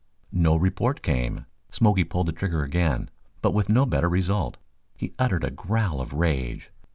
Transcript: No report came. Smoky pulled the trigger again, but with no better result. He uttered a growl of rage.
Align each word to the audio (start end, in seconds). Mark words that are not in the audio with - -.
No 0.33 0.55
report 0.55 1.03
came. 1.03 1.45
Smoky 1.69 2.03
pulled 2.03 2.25
the 2.27 2.31
trigger 2.31 2.63
again, 2.63 3.11
but 3.43 3.51
with 3.53 3.69
no 3.69 3.85
better 3.85 4.09
result. 4.09 4.57
He 4.97 5.13
uttered 5.19 5.43
a 5.43 5.51
growl 5.51 6.01
of 6.01 6.11
rage. 6.11 6.71